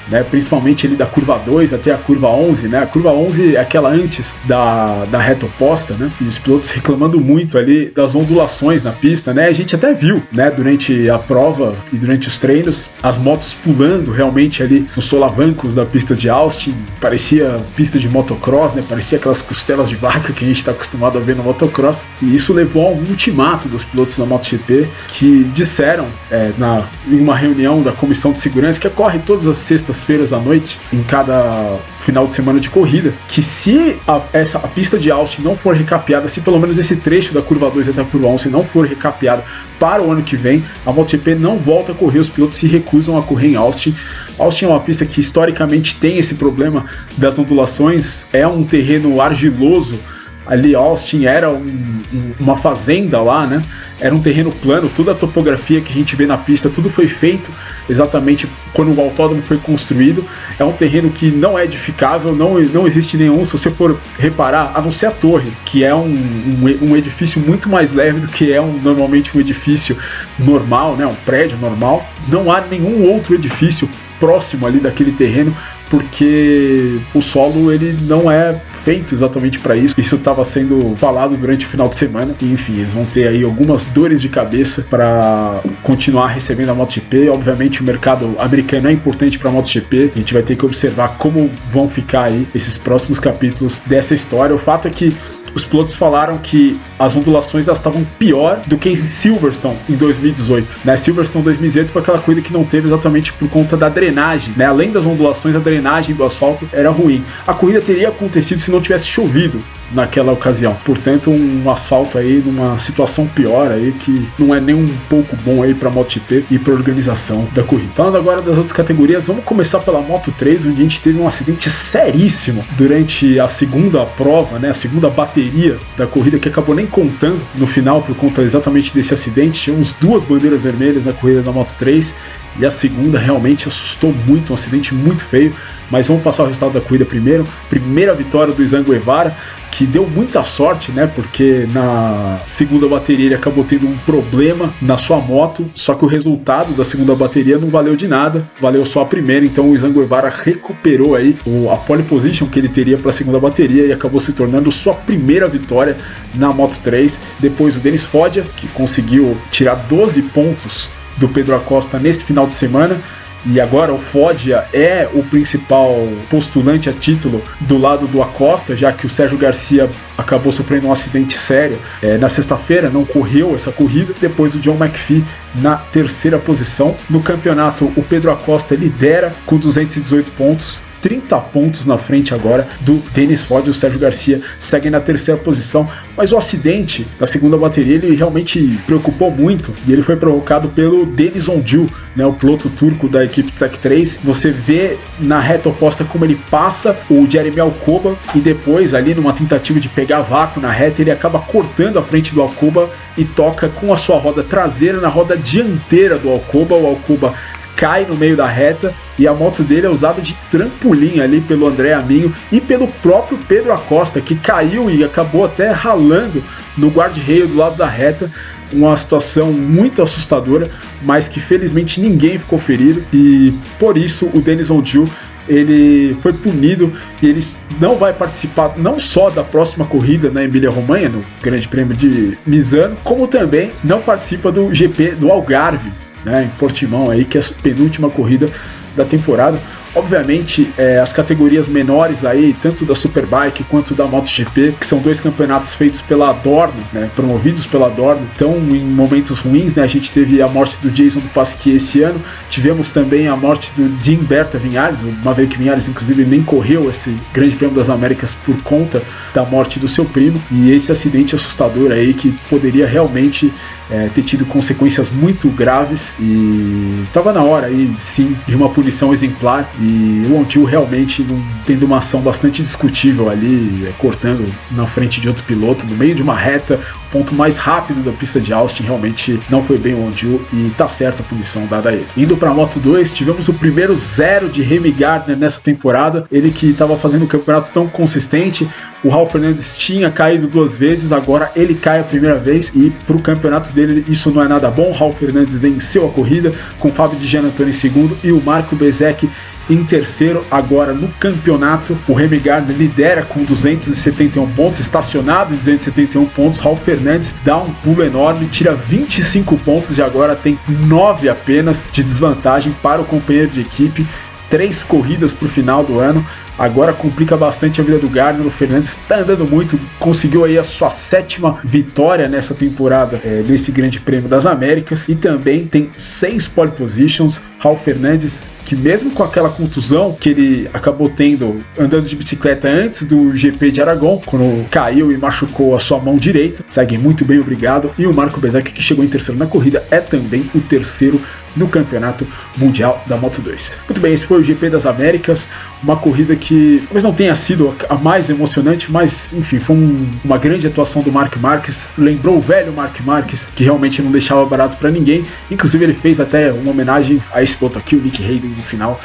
né, 0.09 0.23
principalmente 0.23 0.87
ali 0.87 0.97
da 0.97 1.07
curva 1.07 1.39
2 1.45 1.73
até 1.73 1.93
a 1.93 1.97
curva 1.97 2.29
11, 2.29 2.69
né? 2.69 2.79
A 2.83 2.87
curva 2.87 3.11
11 3.11 3.57
é 3.57 3.61
aquela 3.61 3.91
antes 3.91 4.37
da, 4.45 5.05
da 5.07 5.21
reta 5.21 5.47
oposta, 5.47 5.95
né? 5.95 6.11
E 6.21 6.25
os 6.25 6.39
pilotos 6.39 6.71
reclamando 6.71 7.21
muito 7.21 7.59
ali 7.59 7.87
das 7.87 8.15
ondulações 8.15 8.83
na 8.83 8.93
pista, 8.93 9.35
né? 9.35 9.47
A 9.47 9.53
gente 9.53 9.75
até 9.75 9.93
viu, 9.93 10.23
né, 10.33 10.51
durante 10.51 11.09
a 11.11 11.19
prova 11.19 11.75
e 11.93 11.97
durante 11.97 12.29
os 12.29 12.39
treinos, 12.39 12.89
as 13.03 13.19
motos 13.19 13.55
pulando 13.55 14.11
realmente 14.11 14.63
ali 14.63 14.87
nos 14.95 15.07
solavancos 15.07 15.75
da 15.75 15.85
pista 15.85 16.15
de 16.15 16.29
Austin, 16.29 16.75
parecia 17.01 17.57
pista 17.75 17.99
de 17.99 18.09
motocross, 18.09 18.75
né? 18.75 18.85
Parecia 18.89 19.19
aquelas 19.19 19.43
costelas 19.43 19.89
de 19.89 19.97
vaca 19.97 20.33
que 20.33 20.45
a 20.45 20.49
gente 20.49 20.59
está 20.59 20.71
acostumado 20.71 21.19
a 21.19 21.21
ver 21.21 21.37
no 21.37 21.43
motocross. 21.43 22.07
E 22.23 22.35
isso 22.35 22.53
levou 22.53 22.89
a 22.89 22.91
um 22.91 23.05
ultimato 23.09 23.69
dos 23.69 23.85
pilotos 23.85 24.17
da 24.19 24.25
MotoGP 24.25 24.87
que 25.09 25.45
disseram 25.53 26.07
é, 26.31 26.53
na, 26.59 26.85
em 27.09 27.19
uma 27.19 27.35
reunião 27.35 27.83
da 27.83 27.93
comissão 27.93 28.33
de 28.33 28.41
segurança 28.41 28.79
que 28.79 28.87
ocorre 28.87 29.19
todas 29.19 29.47
as 29.47 29.59
sextas 29.59 29.96
quartas-feiras 29.97 30.33
à 30.33 30.39
noite, 30.39 30.79
em 30.93 31.03
cada 31.03 31.79
final 32.05 32.27
de 32.27 32.35
semana 32.35 32.61
de 32.61 32.69
corrida, 32.69 33.13
que 33.27 33.43
se 33.43 33.97
a, 34.07 34.21
essa, 34.33 34.59
a 34.59 34.69
pista 34.69 34.99
de 34.99 35.11
Austin 35.11 35.43
não 35.43 35.57
for 35.57 35.75
recapeada, 35.75 36.29
se 36.29 36.41
pelo 36.41 36.59
menos 36.59 36.79
esse 36.79 36.97
trecho 36.97 37.33
da 37.33 37.43
curva 37.43 37.71
2 37.71 37.89
até 37.89 38.03
a 38.03 38.05
curva 38.05 38.29
11 38.29 38.51
não 38.51 38.63
for 38.63 38.87
recapeado 38.87 39.43
para 39.81 40.03
o 40.03 40.13
ano 40.13 40.23
que 40.23 40.37
vem, 40.37 40.65
a 40.85 40.93
MotoGP 40.93 41.35
não 41.35 41.57
volta 41.57 41.93
a 41.93 41.95
correr, 41.95 42.19
os 42.19 42.29
pilotos 42.29 42.59
se 42.59 42.67
recusam 42.67 43.19
a 43.19 43.23
correr 43.23 43.49
em 43.49 43.57
Austin. 43.57 43.95
Austin 44.39 44.67
é 44.67 44.69
uma 44.69 44.81
pista 44.81 45.05
que 45.05 45.21
historicamente 45.21 45.97
tem 45.97 46.19
esse 46.19 46.35
problema 46.35 46.85
das 47.17 47.39
ondulações, 47.39 48.27
é 48.33 48.47
um 48.47 48.63
terreno 48.63 49.21
argiloso, 49.21 49.99
ali 50.47 50.75
Austin 50.75 51.25
era 51.25 51.51
um, 51.51 52.03
um, 52.15 52.33
uma 52.39 52.57
fazenda 52.57 53.21
lá, 53.21 53.47
né? 53.47 53.63
Era 53.99 54.15
um 54.15 54.21
terreno 54.21 54.53
plano, 54.53 54.91
toda 54.95 55.13
a 55.13 55.15
topografia 55.15 55.81
que 55.81 55.91
a 55.91 55.95
gente 55.95 56.15
vê 56.15 56.27
na 56.27 56.37
pista, 56.37 56.69
tudo 56.69 56.91
foi 56.91 57.09
feito 57.09 57.51
exatamente 57.89 58.47
quando 58.75 58.95
o 58.95 59.01
autódromo 59.01 59.43
foi 59.43 59.57
construído. 59.57 60.25
É 60.59 60.65
um 60.65 60.73
terreno 60.73 61.11
que 61.11 61.31
não 61.31 61.59
é 61.59 61.65
edificável, 61.65 62.35
não, 62.35 62.59
não 62.61 62.87
existe 62.87 63.17
nenhum, 63.17 63.45
se 63.45 63.53
você 63.53 63.71
for 63.71 63.99
reparar, 64.19 64.73
a 64.75 64.83
não 64.83 64.91
ser 64.91 65.07
a 65.07 65.11
torre, 65.11 65.51
que 65.65 65.83
é 65.83 65.95
um, 65.95 66.05
um, 66.05 66.91
um 66.91 66.97
edifício 66.97 67.41
muito 67.41 67.69
mais 67.69 67.93
leve 67.93 68.21
do 68.21 68.29
que 68.29 68.53
é 68.53 68.61
um, 68.61 68.79
normalmente 68.83 69.37
um 69.37 69.41
edifício 69.41 69.97
normal, 70.39 70.97
né? 70.97 71.07
Um 71.07 71.15
prédio 71.15 71.59
normal. 71.59 72.07
Não 72.29 72.53
há 72.53 72.61
nenhum 72.61 73.03
outro 73.11 73.35
edifício 73.35 73.89
próximo 74.19 74.67
ali 74.67 74.79
daquele 74.79 75.13
terreno 75.13 75.55
porque 75.91 76.99
o 77.15 77.21
solo 77.21 77.73
ele 77.73 77.97
não 78.03 78.31
é 78.31 78.61
feito 78.87 79.15
exatamente 79.15 79.59
para 79.59 79.75
isso. 79.75 79.95
Isso 79.99 80.15
estava 80.15 80.45
sendo 80.45 80.95
falado 80.97 81.37
durante 81.37 81.67
o 81.67 81.69
final 81.69 81.89
de 81.89 81.97
semana. 81.97 82.35
E, 82.41 82.53
enfim, 82.53 82.75
eles 82.75 82.95
vão 82.95 83.05
ter 83.05 83.27
aí 83.27 83.43
algumas 83.43 83.85
dores 83.87 84.21
de 84.21 84.29
cabeça 84.29 84.87
para 84.89 85.61
continuar 85.83 86.29
recebendo 86.29 86.71
a 86.71 86.75
MotoGP. 86.75 87.29
Obviamente, 87.29 87.81
o 87.81 87.85
mercado 87.85 88.37
americano 88.39 88.89
é 88.89 88.93
importante 88.93 89.39
para 89.39 89.51
a 89.51 89.53
MotoGP. 89.53 90.13
A 90.15 90.19
gente 90.19 90.33
vai 90.33 90.43
ter 90.43 90.57
que 90.57 90.65
observar 90.65 91.17
como 91.19 91.51
vão 91.73 91.89
ficar 91.89 92.25
aí 92.25 92.47
esses 92.55 92.79
próximos 92.79 93.19
capítulos 93.19 93.83
dessa 93.87 94.15
história. 94.15 94.55
O 94.55 94.59
fato 94.59 94.87
é 94.87 94.91
que 94.91 95.13
os 95.57 95.65
pilotos 95.65 95.95
falaram 95.95 96.39
que 96.39 96.79
as 96.99 97.17
ondulações 97.17 97.67
estavam 97.67 98.05
pior 98.19 98.61
do 98.67 98.77
que 98.77 98.91
em 98.91 98.97
Silverstone 98.97 99.77
em 99.89 99.95
2018. 99.95 100.79
Né? 100.85 100.97
Silverstone 100.97 101.45
2018 101.45 101.93
foi 101.93 102.03
aquela 102.03 102.19
coisa 102.19 102.43
que 102.43 102.53
não 102.53 102.65
teve 102.65 102.89
exatamente 102.89 103.33
por 103.33 103.49
conta 103.49 103.77
da 103.77 103.89
drenagem. 103.89 104.53
Né? 104.57 104.67
Além 104.67 104.93
das 104.93 105.07
ondulações, 105.07 105.57
a 105.57 105.59
drenagem 105.59 106.15
do 106.15 106.25
asfalto 106.25 106.69
era 106.73 106.91
ruim. 106.91 107.25
A 107.47 107.55
corrida 107.55 107.81
teria 107.81 108.09
acontecido 108.09 108.61
se 108.61 108.71
não 108.71 108.81
tivesse 108.81 109.07
chovido 109.07 109.61
naquela 109.93 110.33
ocasião. 110.33 110.77
Portanto, 110.85 111.31
um 111.31 111.71
asfalto 111.71 112.19
aí 112.19 112.43
numa 112.45 112.79
situação 112.79 113.27
pior 113.27 113.71
aí 113.71 113.93
que 113.93 114.27
não 114.39 114.55
é 114.55 114.61
nem 114.61 114.75
um 114.75 114.89
pouco 115.09 115.37
bom 115.37 115.63
aí 115.63 115.75
para 115.75 115.91
MotoGP 115.91 116.45
e 116.51 116.59
para 116.59 116.73
organização 116.73 117.47
da 117.55 117.63
corrida. 117.63 117.91
Falando 117.95 118.17
agora 118.17 118.41
das 118.41 118.57
outras 118.57 118.73
categorias, 118.73 119.27
vamos 119.27 119.45
começar 119.45 119.81
pela 119.81 120.01
Moto 120.01 120.33
3, 120.37 120.67
onde 120.67 120.81
a 120.81 120.83
gente 120.83 121.01
teve 121.01 121.19
um 121.19 121.27
acidente 121.27 121.71
seríssimo 121.71 122.65
durante 122.73 123.39
a 123.39 123.49
segunda 123.49 124.05
prova, 124.05 124.59
né, 124.59 124.71
a 124.71 124.75
segunda 124.75 125.09
bateria 125.09 125.79
da 125.97 126.07
corrida 126.07 126.39
que 126.39 126.49
acabou 126.49 126.75
nem 126.75 126.87
contando 126.87 127.41
no 127.55 127.67
final 127.67 128.03
por 128.03 128.17
conta 128.17 128.43
exatamente 128.43 128.95
desse 128.95 129.15
acidente. 129.15 129.63
Tínhamos 129.63 129.93
duas 129.93 130.23
bandeiras 130.23 130.63
vermelhas 130.63 131.07
na 131.07 131.13
corrida 131.13 131.43
da 131.43 131.53
Moto 131.53 131.75
3 131.79 132.15
e 132.59 132.67
a 132.67 132.71
segunda 132.71 133.19
realmente 133.19 133.69
assustou 133.69 134.15
muito, 134.27 134.51
um 134.51 134.55
acidente 134.55 134.95
muito 134.95 135.25
feio. 135.25 135.55
Mas 135.91 136.09
vamos 136.09 136.23
passar 136.23 136.43
o 136.43 136.47
resultado 136.47 136.73
da 136.73 136.81
corrida 136.81 137.05
primeiro. 137.05 137.47
Primeira 137.69 138.13
vitória 138.13 138.53
do 138.53 138.63
Izan 138.63 138.83
Guevara, 138.83 139.37
que 139.71 139.85
deu 139.85 140.09
muita 140.09 140.43
sorte, 140.43 140.91
né? 140.91 141.07
Porque 141.07 141.69
na 141.73 142.41
segunda 142.47 142.89
bateria 142.89 143.27
ele 143.27 143.35
acabou 143.35 143.63
tendo 143.63 143.87
um 143.87 143.97
problema 143.99 144.73
na 144.81 144.97
sua 144.97 145.19
moto, 145.19 145.71
só 145.75 145.95
que 145.95 146.05
o 146.05 146.09
resultado 146.09 146.73
da 146.73 146.85
segunda 146.85 147.15
bateria 147.15 147.59
não 147.59 147.69
valeu 147.69 147.95
de 147.95 148.09
nada, 148.09 148.49
valeu 148.59 148.85
só 148.87 149.03
a 149.03 149.05
primeira. 149.05 149.45
Então 149.45 149.71
o 149.71 149.75
Izan 149.75 149.93
Guevara 149.93 150.29
recuperou 150.31 151.15
aí 151.15 151.37
a 151.71 151.77
pole 151.77 152.03
position 152.03 152.47
que 152.47 152.59
ele 152.59 152.69
teria 152.69 152.97
para 152.97 153.11
a 153.11 153.13
segunda 153.13 153.39
bateria 153.39 153.87
e 153.87 153.93
acabou 153.93 154.19
se 154.19 154.33
tornando 154.33 154.71
sua 154.73 154.95
primeira 154.95 155.47
vitória 155.47 155.97
na 156.35 156.53
Moto 156.53 156.81
3. 156.83 157.21
Depois 157.39 157.77
o 157.77 157.79
Denis 157.79 158.07
Foggia, 158.07 158.45
que 158.57 158.67
conseguiu 158.69 159.37
tirar 159.51 159.75
12 159.75 160.23
pontos 160.23 160.91
do 161.17 161.29
Pedro 161.29 161.55
Acosta 161.55 161.99
nesse 161.99 162.25
final 162.25 162.47
de 162.47 162.55
semana. 162.55 163.01
E 163.49 163.61
agora 163.61 163.93
o 163.93 163.99
Foggia 163.99 164.65
é 164.73 165.09
o 165.15 165.23
principal 165.23 166.09
postulante 166.29 166.89
a 166.89 166.93
título 166.93 167.41
do 167.61 167.79
lado 167.79 168.09
do 168.09 168.21
Acosta, 168.21 168.75
já 168.75 168.93
que 168.93 169.07
o 169.07 169.09
Sérgio 169.09 169.39
Garcia 169.39 169.89
acabou 170.19 170.51
sofrendo 170.51 170.89
um 170.89 170.93
acidente 170.93 171.39
sério 171.39 171.79
é, 172.03 172.19
na 172.19 172.29
sexta-feira, 172.29 172.91
não 172.91 173.05
correu 173.05 173.55
essa 173.55 173.71
corrida. 173.71 174.13
Depois 174.21 174.57
o 174.57 174.59
John 174.59 174.75
McPhee 174.75 175.25
na 175.55 175.77
terceira 175.77 176.39
posição. 176.39 176.97
No 177.09 177.23
campeonato, 177.23 177.85
o 177.97 178.03
Pedro 178.03 178.33
Acosta 178.33 178.75
lidera 178.75 179.33
com 179.47 179.59
218 179.59 180.33
pontos. 180.33 180.83
30 181.01 181.39
pontos 181.39 181.87
na 181.87 181.97
frente 181.97 182.35
agora 182.35 182.67
do 182.81 183.03
Denis 183.13 183.43
Ford 183.43 183.67
e 183.67 183.71
o 183.71 183.75
Sérgio 183.75 183.99
Garcia 183.99 184.41
seguem 184.59 184.91
na 184.91 185.01
terceira 185.01 185.41
posição, 185.41 185.89
mas 186.17 186.33
o 186.33 186.37
acidente 186.37 187.07
da 187.19 187.27
segunda 187.27 187.57
bateria 187.57 187.97
ele 187.97 188.15
realmente 188.15 188.79
preocupou 188.87 189.31
muito 189.31 189.73
e 189.87 189.93
ele 189.93 190.03
foi 190.03 190.17
provocado 190.17 190.69
pelo 190.69 191.07
Denis 191.07 191.49
Ondil, 191.49 191.87
né, 192.15 192.25
o 192.25 192.33
piloto 192.33 192.69
turco 192.71 193.09
da 193.09 193.25
equipe 193.25 193.53
Tech 193.53 193.79
3. 193.79 194.21
Você 194.25 194.51
vê 194.51 194.97
na 195.19 195.41
reta 195.41 195.69
oposta 195.69 196.05
como 196.05 196.25
ele 196.25 196.39
passa 196.51 196.97
o 197.11 197.27
Jeremy 197.29 197.61
Alcoba 197.61 198.17
e 198.35 198.41
depois 198.41 198.95
ali 198.95 199.15
numa 199.15 199.33
tentativa 199.33 199.79
de 199.79 199.89
pegar 199.89 200.21
vácuo 200.21 200.61
na 200.61 200.71
reta 200.71 201.03
ele 201.03 201.11
acaba 201.11 201.39
cortando 201.39 201.99
a 201.99 202.03
frente 202.03 202.35
do 202.35 202.41
Alcoba 202.41 202.89
e 203.17 203.25
toca 203.25 203.69
com 203.69 203.93
a 203.93 203.97
sua 203.97 204.19
roda 204.19 204.43
traseira 204.43 205.01
na 205.01 205.09
roda 205.09 205.37
dianteira 205.37 206.19
do 206.19 206.31
Alcoba. 206.31 206.75
O 206.75 206.87
Alcoba 206.87 207.35
cai 207.75 208.07
no 208.07 208.17
meio 208.17 208.37
da 208.37 208.47
reta 208.47 208.95
e 209.19 209.27
a 209.27 209.33
moto 209.33 209.63
dele 209.63 209.87
é 209.87 209.91
usada 209.91 210.21
de 210.21 210.35
trampolim 210.51 211.21
ali 211.21 211.41
pelo 211.41 211.67
André 211.67 211.95
Aminho 211.95 212.33
e 212.51 212.61
pelo 212.61 212.89
próprio 212.89 213.39
Pedro 213.49 213.73
Acosta, 213.73 214.21
que 214.21 214.35
caiu 214.35 214.91
e 214.91 215.05
acabou 215.05 215.45
até 215.45 215.71
ralando 215.71 216.43
no 216.77 216.89
guarda-reio 216.89 217.49
do 217.49 217.57
lado 217.57 217.77
da 217.77 217.87
reta. 217.87 218.31
Uma 218.73 218.97
situação 218.97 219.53
muito 219.53 220.03
assustadora, 220.03 220.69
mas 221.03 221.29
que 221.29 221.39
felizmente 221.39 222.01
ninguém 222.01 222.39
ficou 222.39 222.59
ferido 222.59 223.05
e 223.13 223.55
por 223.79 223.97
isso 223.97 224.29
o 224.35 224.41
Denis 224.41 224.71
Ondil 224.71 225.05
ele 225.49 226.17
foi 226.21 226.33
punido 226.33 226.93
e 227.23 227.29
ele 227.29 227.41
não 227.81 227.97
vai 227.97 228.13
participar 228.13 228.75
não 228.77 228.99
só 228.99 229.31
da 229.31 229.45
próxima 229.45 229.85
corrida 229.85 230.31
na 230.31 230.43
Emília-Romanha, 230.43 231.09
no 231.09 231.25
Grande 231.41 231.69
Prêmio 231.69 231.97
de 231.97 232.37
Misano, 232.45 232.97
como 233.05 233.29
também 233.29 233.71
não 233.85 234.03
participa 234.03 234.51
do 234.51 234.75
GP 234.75 235.13
do 235.13 235.31
Algarve, 235.31 235.93
né, 236.25 236.45
em 236.45 236.59
Portimão 236.59 237.09
aí, 237.09 237.25
que 237.25 237.39
é 237.39 237.41
a 237.41 237.63
penúltima 237.63 238.11
corrida 238.11 238.51
da 238.97 239.05
temporada. 239.05 239.61
Obviamente, 239.95 240.71
é, 240.77 240.99
as 240.99 241.11
categorias 241.11 241.69
menores 241.69 242.23
aí, 242.23 242.55
tanto 242.61 242.85
da 242.85 242.95
Superbike 242.95 243.65
quanto 243.65 243.95
da 243.95 244.05
MotoGP, 244.05 244.75
que 244.79 244.87
são 244.87 244.99
dois 244.99 245.21
campeonatos 245.21 245.75
feitos 245.75 246.03
pela 246.03 246.29
Adorno, 246.31 246.83
né, 246.93 247.09
promovidos 247.17 247.65
pela 247.65 247.87
Adorno, 247.87 248.27
estão 248.31 248.57
em 248.57 248.81
momentos 248.81 249.41
ruins, 249.41 249.75
né? 249.75 249.83
A 249.83 249.87
gente 249.87 250.13
teve 250.13 250.43
a 250.43 250.49
morte 250.49 250.79
do 250.83 250.91
Jason 250.91 251.21
do 251.21 251.29
Pasquier 251.31 251.77
esse 251.77 252.03
ano, 252.03 252.21
tivemos 252.51 252.93
também 252.93 253.27
a 253.27 253.35
morte 253.37 253.73
do 253.75 253.91
Jim 254.03 254.17
Berta 254.17 254.59
Vinhares, 254.59 255.03
o 255.03 255.11
Maverick 255.25 255.57
Vinhares, 255.57 255.89
inclusive, 255.89 256.27
nem 256.27 256.43
correu 256.43 256.91
esse 256.91 257.17
Grande 257.33 257.57
Prêmio 257.57 257.75
das 257.75 257.89
Américas 257.89 258.35
por 258.35 258.61
conta 258.63 259.03
da 259.33 259.45
morte 259.45 259.79
do 259.79 259.89
seu 259.89 260.05
primo, 260.05 260.41
e 260.51 260.73
esse 260.73 260.93
acidente 260.93 261.35
assustador 261.35 261.91
aí 261.91 262.13
que 262.13 262.33
poderia 262.51 262.87
realmente 262.87 263.51
é, 263.91 264.09
ter 264.09 264.23
tido 264.23 264.45
consequências 264.45 265.11
muito 265.11 265.49
graves 265.49 266.15
e 266.19 267.05
estava 267.07 267.33
na 267.33 267.43
hora 267.43 267.67
aí 267.67 267.93
sim 267.99 268.37
de 268.47 268.57
uma 268.57 268.69
punição 268.69 269.13
exemplar 269.13 269.71
e 269.81 270.23
o 270.29 270.37
Ontil 270.37 270.65
realmente 270.65 271.23
não, 271.23 271.41
tendo 271.65 271.87
uma 271.87 271.99
ação 271.99 272.21
bastante 272.21 272.63
discutível 272.63 273.31
ali, 273.31 273.87
é, 273.87 273.93
cortando 273.99 274.47
na 274.73 274.87
frente 274.87 275.21
de 275.21 275.29
outro 275.29 275.45
piloto 275.45 275.87
no 275.87 275.97
meio 275.97 276.15
de 276.15 276.23
uma 276.23 276.35
reta, 276.35 276.81
o 277.09 277.11
ponto 277.11 277.35
mais 277.35 277.57
rápido 277.57 278.03
da 278.03 278.13
pista 278.13 278.41
de 278.41 278.53
Austin 278.53 278.83
realmente 278.83 279.39
não 279.49 279.63
foi 279.63 279.79
bem 279.79 279.95
o 279.95 280.07
Ontil 280.07 280.45
e 280.53 280.71
tá 280.77 280.89
certa 280.89 281.23
a 281.23 281.27
punição 281.27 281.67
dada 281.67 281.91
a 281.91 281.93
ele. 281.93 282.07
Indo 282.17 282.37
para 282.37 282.51
a 282.51 282.55
Moto 282.55 282.79
2, 282.79 283.13
tivemos 283.13 283.49
o 283.49 283.55
primeiro 283.55 283.97
zero 283.97 284.49
de 284.49 284.63
Remy 284.63 284.91
Gardner 284.91 285.37
nessa 285.37 285.61
temporada, 285.61 286.25
ele 286.31 286.51
que 286.51 286.71
estava 286.71 286.97
fazendo 286.97 287.25
um 287.25 287.29
campeonato 287.29 287.71
tão 287.71 287.89
consistente, 287.89 288.69
o 289.05 289.09
Ralf 289.09 289.33
Fernandes 289.33 289.75
tinha 289.77 290.11
caído 290.11 290.49
duas 290.49 290.77
vezes, 290.77 291.13
agora 291.13 291.51
ele 291.55 291.75
cai 291.75 292.01
a 292.01 292.05
primeira 292.05 292.37
vez 292.37 292.73
e 292.75 292.91
para 293.07 293.17
o 293.17 293.23
campeonato 293.23 293.73
dele 293.77 294.05
isso 294.09 294.31
não 294.31 294.43
é 294.43 294.49
nada 294.49 294.71
bom. 294.71 294.91
Ralf 294.91 295.19
Fernandes 295.19 295.57
venceu 295.57 296.07
a 296.07 296.11
corrida 296.11 296.53
com 296.81 296.91
Fábio 296.91 297.19
de 297.19 297.27
Gianantoni 297.27 297.71
em 297.71 297.73
segundo 297.73 298.17
e 298.25 298.33
o 298.33 298.43
Marco 298.43 298.75
Bezek 298.75 299.29
em 299.69 299.85
terceiro 299.85 300.45
agora 300.51 300.93
no 300.93 301.09
campeonato. 301.21 301.97
O 302.09 302.13
Remy 302.13 302.39
Gardner 302.39 302.77
lidera 302.77 303.23
com 303.23 303.45
271 303.45 304.49
pontos, 304.53 304.81
estacionado 304.81 305.55
em 305.55 305.59
271 305.59 306.27
pontos. 306.27 306.61
Raul 306.61 306.77
Fernandes 306.77 307.35
dá 307.45 307.59
um 307.59 307.73
pulo 307.73 308.03
enorme, 308.03 308.47
tira 308.47 308.75
25 308.75 309.57
pontos 309.59 309.99
e 309.99 310.03
agora 310.03 310.35
tem 310.35 310.59
9 310.69 311.29
apenas 311.29 311.89
de 311.91 312.03
desvantagem 312.03 312.75
para 312.83 313.01
o 313.01 313.05
companheiro 313.05 313.51
de 313.51 313.61
equipe. 313.61 314.07
Três 314.49 314.83
corridas 314.83 315.33
para 315.33 315.47
o 315.47 315.51
final 315.51 315.85
do 315.85 315.99
ano 315.99 316.25
agora 316.59 316.93
complica 316.93 317.37
bastante 317.37 317.81
a 317.81 317.85
vida 317.85 317.99
do 317.99 318.09
Gardner. 318.09 318.47
O 318.47 318.51
Fernandes 318.51 318.91
está 318.91 319.19
andando 319.19 319.45
muito, 319.45 319.79
conseguiu 319.99 320.45
aí 320.45 320.59
a 320.59 320.65
sua 320.65 320.91
sétima 320.91 321.59
vitória 321.65 322.29
nessa 322.29 322.55
temporada 322.55 323.21
é, 323.25 323.45
nesse 323.47 323.71
Grande 323.73 324.01
Prêmio 324.01 324.29
das 324.29 324.47
Américas 324.47 325.09
e 325.09 325.15
também 325.15 325.67
tem 325.67 325.91
seis 325.97 326.49
pole 326.49 326.71
positions. 326.73 327.43
Raul 327.59 327.77
Fernandes, 327.77 328.51
que 328.65 328.77
mesmo 328.77 329.11
com 329.11 329.23
aquela 329.23 329.49
contusão 329.49 330.13
que 330.13 330.29
ele 330.29 330.71
acabou 330.73 331.09
tendo 331.09 331.59
andando 331.79 332.05
de 332.05 332.15
bicicleta 332.15 332.69
antes 332.69 333.05
do 333.05 333.35
GP 333.35 333.71
de 333.71 333.81
Aragão, 333.81 334.21
quando 334.25 334.69
caiu 334.69 335.11
e 335.11 335.17
machucou 335.17 335.75
a 335.75 335.79
sua 335.79 335.99
mão 335.99 336.17
direita, 336.17 336.65
segue 336.69 336.99
muito 336.99 337.25
bem, 337.25 337.41
obrigado. 337.41 337.91
E 337.99 338.07
o 338.07 338.15
Marco 338.15 338.41
Bezek, 338.41 338.73
que 338.73 338.83
chegou 338.83 339.05
em 339.05 339.09
terceiro 339.09 339.39
na 339.39 339.47
corrida, 339.47 339.85
é 339.91 340.01
também 340.01 340.49
o 340.55 340.61
terceiro 340.61 341.21
no 341.57 341.67
Campeonato 341.67 342.27
Mundial 342.57 343.03
da 343.07 343.17
Moto 343.17 343.41
2. 343.41 343.79
Muito 343.89 344.01
bem, 344.01 344.13
esse 344.13 344.27
foi 344.27 344.41
o 344.41 344.45
GP 344.45 344.71
das 344.71 344.85
Américas, 344.85 345.49
uma 345.83 345.97
corrida 345.97 346.37
que 346.37 346.46
talvez 346.55 347.03
não 347.03 347.13
tenha 347.13 347.35
sido 347.35 347.75
a 347.89 347.95
mais 347.97 348.31
emocionante, 348.31 348.91
mas 348.91 349.33
enfim, 349.33 349.59
foi 349.59 349.77
um, 349.77 350.11
uma 350.25 350.39
grande 350.39 350.67
atuação 350.67 351.03
do 351.03 351.11
Mark 351.11 351.37
Marques, 351.37 351.93
lembrou 351.97 352.37
o 352.37 352.41
velho 352.41 352.73
Mark 352.73 353.01
Marques, 353.01 353.49
que 353.55 353.65
realmente 353.65 354.03
não 354.03 354.11
deixava 354.11 354.45
barato 354.45 354.77
para 354.77 354.91
ninguém, 354.91 355.25
inclusive 355.51 355.85
ele 355.85 355.95
fez 355.95 356.21
até 356.21 356.53
uma 356.53 356.71
homenagem 356.71 357.23
a 357.33 357.43
esse 357.43 357.57
piloto 357.57 357.79
aqui, 357.79 357.97
o 357.97 358.01
Nick 358.01 358.23
Hayden, 358.23 358.51
no 358.51 358.63
final, 358.63 359.01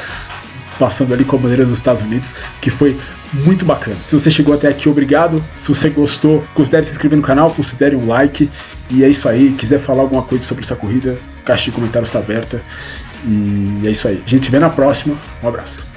passando 0.77 1.13
ali 1.13 1.23
com 1.23 1.35
a 1.35 1.39
bandeira 1.39 1.65
dos 1.65 1.77
Estados 1.77 2.01
Unidos, 2.01 2.33
que 2.59 2.69
foi 2.69 2.97
muito 3.33 3.63
bacana. 3.63 3.95
Se 4.07 4.17
você 4.17 4.29
chegou 4.29 4.53
até 4.53 4.67
aqui, 4.67 4.89
obrigado. 4.89 5.41
Se 5.55 5.69
você 5.69 5.89
gostou, 5.89 6.43
considere 6.53 6.83
se 6.83 6.91
inscrever 6.91 7.17
no 7.17 7.23
canal, 7.23 7.51
considere 7.51 7.95
um 7.95 8.07
like. 8.07 8.49
E 8.89 9.03
é 9.03 9.09
isso 9.09 9.29
aí. 9.29 9.51
Quiser 9.51 9.79
falar 9.79 10.01
alguma 10.01 10.21
coisa 10.23 10.43
sobre 10.43 10.63
essa 10.63 10.75
corrida, 10.75 11.17
caixa 11.45 11.65
de 11.65 11.71
comentários 11.71 12.09
está 12.09 12.19
aberta. 12.19 12.61
E 13.25 13.83
é 13.85 13.91
isso 13.91 14.07
aí. 14.07 14.21
A 14.25 14.29
gente 14.29 14.45
se 14.45 14.51
vê 14.51 14.59
na 14.59 14.69
próxima. 14.69 15.15
Um 15.41 15.47
abraço. 15.47 15.87